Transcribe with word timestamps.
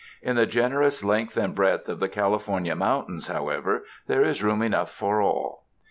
In 0.23 0.35
the 0.35 0.47
gen 0.47 0.71
erous 0.71 1.03
length 1.03 1.37
and 1.37 1.53
breadth 1.53 1.87
of 1.87 1.99
the 1.99 2.09
California 2.09 2.75
moun 2.75 3.05
tains, 3.05 3.31
however, 3.31 3.85
there 4.07 4.23
is 4.23 4.41
room 4.41 4.63
enough 4.63 4.91
for 4.91 5.21
all. 5.21 5.65